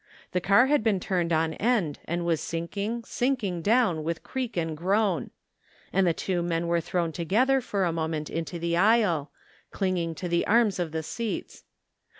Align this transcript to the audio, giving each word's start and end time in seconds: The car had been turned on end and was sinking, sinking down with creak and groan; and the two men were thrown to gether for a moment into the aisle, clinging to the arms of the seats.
The 0.31 0.41
car 0.41 0.65
had 0.65 0.83
been 0.83 0.99
turned 0.99 1.31
on 1.31 1.53
end 1.53 1.99
and 2.05 2.25
was 2.25 2.41
sinking, 2.41 3.03
sinking 3.03 3.61
down 3.61 4.03
with 4.03 4.23
creak 4.23 4.57
and 4.57 4.75
groan; 4.75 5.29
and 5.93 6.07
the 6.07 6.11
two 6.15 6.41
men 6.41 6.65
were 6.65 6.81
thrown 6.81 7.11
to 7.11 7.23
gether 7.23 7.61
for 7.61 7.83
a 7.83 7.93
moment 7.93 8.27
into 8.27 8.57
the 8.57 8.75
aisle, 8.75 9.29
clinging 9.69 10.15
to 10.15 10.27
the 10.27 10.47
arms 10.47 10.79
of 10.79 10.91
the 10.91 11.03
seats. 11.03 11.65